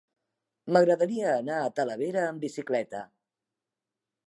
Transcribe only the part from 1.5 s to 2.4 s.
a Talavera